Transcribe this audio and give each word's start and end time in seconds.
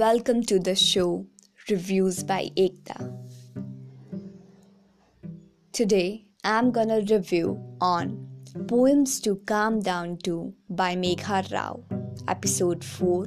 Welcome 0.00 0.44
to 0.44 0.58
the 0.58 0.74
show 0.74 1.26
Reviews 1.68 2.22
by 2.24 2.48
Ekta. 2.56 2.98
Today 5.72 6.24
I'm 6.42 6.70
gonna 6.70 7.02
review 7.02 7.60
on 7.82 8.26
Poems 8.66 9.20
to 9.20 9.36
Calm 9.44 9.80
Down 9.80 10.16
to 10.24 10.54
by 10.70 10.96
Megha 10.96 11.52
Rao, 11.52 11.84
episode 12.28 12.82
4 12.82 13.26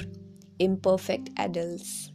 Imperfect 0.57 1.29
Adults. 1.37 2.11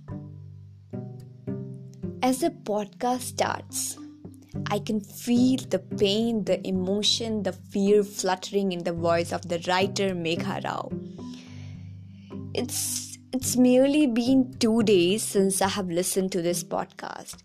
As 2.21 2.41
the 2.41 2.51
podcast 2.51 3.21
starts, 3.21 3.97
I 4.73 4.81
can 4.81 5.01
feel 5.01 5.59
the 5.71 5.79
pain, 5.79 6.43
the 6.43 6.67
emotion, 6.67 7.45
the 7.45 7.53
fear 7.53 8.03
fluttering 8.03 8.73
in 8.73 8.83
the 8.83 8.93
voice 8.93 9.33
of 9.33 9.43
the 9.49 9.63
writer 9.69 10.17
Megha 10.17 10.65
Rao. 10.65 10.91
It's 12.55 13.08
it's 13.33 13.57
merely 13.57 14.07
been 14.07 14.55
2 14.59 14.83
days 14.85 15.23
since 15.23 15.61
I 15.61 15.69
have 15.69 15.89
listened 15.89 16.33
to 16.33 16.43
this 16.43 16.65
podcast. 16.65 17.37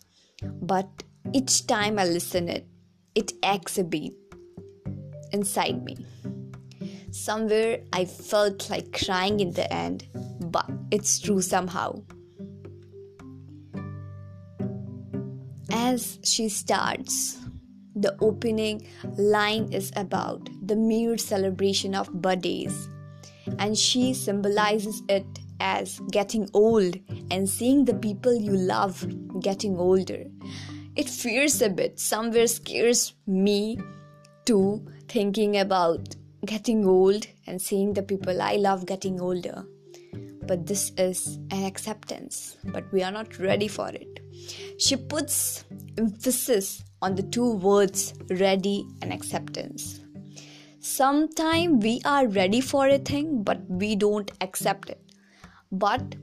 But 0.44 0.88
each 1.34 1.68
time 1.68 2.00
I 2.00 2.06
listen 2.06 2.50
it, 2.50 2.68
it 3.16 3.34
acts 3.44 3.78
a 3.78 3.84
beat 3.84 4.14
inside 5.32 5.84
me. 5.84 5.98
Somewhere 7.12 7.82
I 7.94 8.06
felt 8.06 8.70
like 8.70 8.92
crying 9.06 9.40
in 9.40 9.52
the 9.52 9.72
end, 9.72 10.08
but 10.40 10.70
it's 10.92 11.20
true 11.20 11.42
somehow. 11.42 12.02
As 15.72 16.20
she 16.24 16.50
starts, 16.50 17.40
the 17.96 18.16
opening 18.22 18.88
line 19.18 19.72
is 19.72 19.92
about 19.96 20.50
the 20.66 20.76
mere 20.76 21.18
celebration 21.18 21.94
of 21.94 22.12
birthdays, 22.14 22.90
and 23.60 23.78
she 23.78 24.14
symbolizes 24.14 25.04
it 25.08 25.26
as 25.64 26.00
getting 26.12 26.50
old 26.54 26.98
and 27.32 27.50
seeing 27.50 27.86
the 27.86 27.94
people 27.94 28.36
you 28.36 28.52
love 28.52 29.08
getting 29.40 29.78
older. 29.78 30.26
It 30.96 31.10
fears 31.10 31.62
a 31.62 31.70
bit, 31.70 32.00
somewhere 32.00 32.48
scares 32.48 33.14
me 33.26 33.80
too, 34.46 34.86
thinking 35.08 35.58
about 35.58 36.16
getting 36.46 36.86
old 36.86 37.26
and 37.48 37.62
seeing 37.62 37.94
the 37.94 38.04
people 38.04 38.42
I 38.42 38.58
love 38.58 38.86
getting 38.86 39.22
older. 39.22 39.66
But 40.46 40.68
this 40.68 40.92
is 40.98 41.40
an 41.52 41.64
acceptance, 41.64 42.58
but 42.66 42.84
we 42.92 43.02
are 43.02 43.12
not 43.12 43.40
ready 43.40 43.70
for 43.70 43.88
it. 43.88 44.20
She 44.78 44.98
puts 44.98 45.64
emphasis 45.98 46.84
on 47.02 47.16
the 47.16 47.24
two 47.24 47.54
words 47.54 48.14
ready 48.30 48.86
and 49.02 49.14
acceptance. 49.14 50.02
Sometimes 50.82 51.82
we 51.82 52.02
are 52.04 52.28
ready 52.28 52.60
for 52.60 52.90
a 52.90 52.98
thing, 52.98 53.44
but 53.44 53.62
we 53.70 53.96
don't 53.96 54.30
accept 54.42 54.90
it. 54.90 55.13
But 55.74 56.16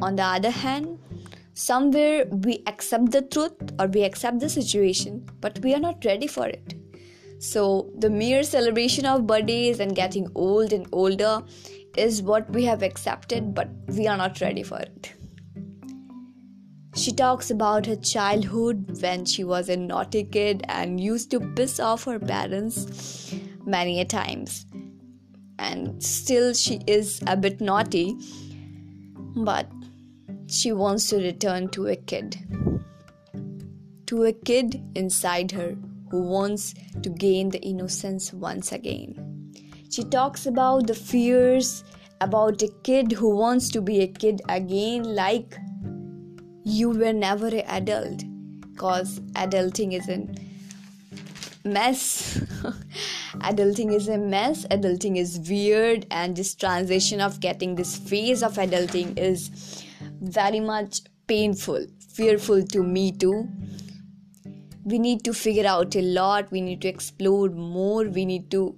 on 0.00 0.16
the 0.16 0.22
other 0.22 0.50
hand, 0.50 0.98
somewhere 1.54 2.26
we 2.26 2.62
accept 2.66 3.10
the 3.10 3.22
truth 3.22 3.56
or 3.78 3.86
we 3.86 4.02
accept 4.02 4.40
the 4.40 4.48
situation, 4.48 5.26
but 5.40 5.58
we 5.60 5.74
are 5.74 5.80
not 5.80 6.04
ready 6.04 6.26
for 6.26 6.46
it. 6.46 6.74
So, 7.38 7.90
the 7.98 8.10
mere 8.10 8.42
celebration 8.44 9.04
of 9.04 9.26
birthdays 9.26 9.80
and 9.80 9.96
getting 9.96 10.28
old 10.34 10.72
and 10.72 10.86
older 10.92 11.42
is 11.96 12.22
what 12.22 12.48
we 12.50 12.64
have 12.64 12.82
accepted, 12.82 13.54
but 13.54 13.68
we 13.88 14.06
are 14.06 14.16
not 14.16 14.40
ready 14.40 14.62
for 14.62 14.78
it. 14.78 15.14
She 16.94 17.10
talks 17.10 17.50
about 17.50 17.86
her 17.86 17.96
childhood 17.96 19.00
when 19.00 19.24
she 19.24 19.42
was 19.42 19.70
a 19.70 19.76
naughty 19.76 20.24
kid 20.24 20.64
and 20.68 21.00
used 21.00 21.30
to 21.30 21.40
piss 21.40 21.80
off 21.80 22.04
her 22.04 22.18
parents 22.18 23.34
many 23.64 24.00
a 24.00 24.04
times. 24.04 24.66
And 25.58 26.02
still, 26.02 26.52
she 26.52 26.80
is 26.86 27.22
a 27.26 27.36
bit 27.36 27.60
naughty, 27.60 28.16
but 29.34 29.66
she 30.46 30.72
wants 30.72 31.08
to 31.10 31.16
return 31.16 31.68
to 31.68 31.88
a 31.88 31.96
kid. 31.96 32.36
To 34.06 34.24
a 34.24 34.32
kid 34.32 34.82
inside 34.94 35.52
her 35.52 35.76
who 36.10 36.22
wants 36.22 36.74
to 37.02 37.08
gain 37.08 37.48
the 37.48 37.60
innocence 37.60 38.32
once 38.32 38.72
again. 38.72 39.52
She 39.90 40.04
talks 40.04 40.46
about 40.46 40.86
the 40.86 40.94
fears 40.94 41.84
about 42.20 42.62
a 42.62 42.68
kid 42.82 43.12
who 43.12 43.34
wants 43.34 43.68
to 43.70 43.80
be 43.80 44.00
a 44.00 44.06
kid 44.06 44.40
again, 44.48 45.02
like 45.14 45.56
you 46.64 46.90
were 46.90 47.12
never 47.12 47.48
an 47.48 47.64
adult, 47.66 48.22
because 48.60 49.20
adulting 49.34 49.92
is 49.92 50.08
a 50.08 50.26
mess. 51.64 52.38
adulting 53.40 53.94
is 53.94 54.08
a 54.08 54.18
mess, 54.18 54.66
adulting 54.66 55.16
is 55.16 55.38
weird, 55.48 56.06
and 56.10 56.36
this 56.36 56.54
transition 56.54 57.20
of 57.20 57.40
getting 57.40 57.74
this 57.74 57.96
phase 57.96 58.42
of 58.42 58.54
adulting 58.54 59.18
is 59.18 59.84
very 60.20 60.60
much 60.60 61.00
painful, 61.26 61.86
fearful 62.14 62.62
to 62.62 62.82
me 62.82 63.12
too. 63.12 63.48
We 64.84 64.98
need 64.98 65.24
to 65.24 65.32
figure 65.32 65.66
out 65.66 65.94
a 65.94 66.02
lot, 66.02 66.50
we 66.50 66.60
need 66.60 66.82
to 66.82 66.88
explore 66.88 67.48
more, 67.48 68.04
we 68.04 68.24
need 68.24 68.50
to 68.50 68.76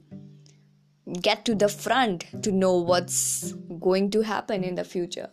get 1.20 1.44
to 1.44 1.54
the 1.54 1.68
front 1.68 2.42
to 2.42 2.52
know 2.52 2.74
what's 2.76 3.52
going 3.80 4.10
to 4.10 4.22
happen 4.22 4.64
in 4.64 4.74
the 4.74 4.84
future. 4.84 5.30